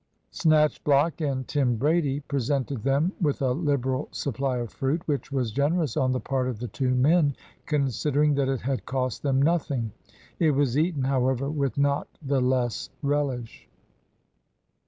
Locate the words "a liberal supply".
3.43-4.57